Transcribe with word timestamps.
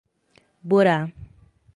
Borá 0.65 0.97